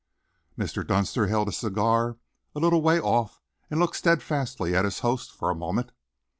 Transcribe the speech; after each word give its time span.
Mr. 0.57 0.83
Dunster 0.83 1.27
held 1.27 1.47
his 1.47 1.57
cigar 1.57 2.17
a 2.55 2.59
little 2.59 2.81
way 2.81 2.99
off 2.99 3.39
and 3.69 3.79
looked 3.79 3.97
steadfastly 3.97 4.75
at 4.75 4.83
his 4.83 5.01
host 5.01 5.31
for 5.31 5.51
a 5.51 5.55
moment. 5.55 5.91